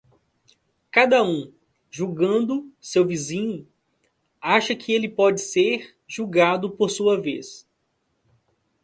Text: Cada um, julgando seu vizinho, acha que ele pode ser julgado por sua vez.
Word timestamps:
Cada 0.89 1.21
um, 1.23 1.53
julgando 1.91 2.73
seu 2.81 3.05
vizinho, 3.05 3.67
acha 4.41 4.75
que 4.75 4.91
ele 4.93 5.07
pode 5.07 5.39
ser 5.39 5.95
julgado 6.07 6.71
por 6.71 6.89
sua 6.89 7.21
vez. 7.21 7.67